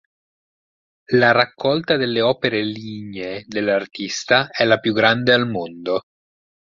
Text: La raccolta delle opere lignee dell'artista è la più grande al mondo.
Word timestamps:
La 1.11 1.29
raccolta 1.31 1.95
delle 1.95 2.21
opere 2.21 2.63
lignee 2.63 3.43
dell'artista 3.45 4.49
è 4.49 4.65
la 4.65 4.79
più 4.79 4.93
grande 4.93 5.31
al 5.31 5.47
mondo. 5.47 6.01